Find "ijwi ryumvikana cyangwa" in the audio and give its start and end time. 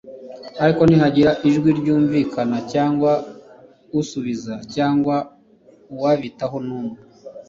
1.49-3.11